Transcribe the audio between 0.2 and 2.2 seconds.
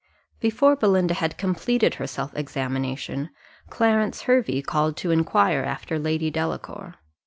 Before Belinda had completed her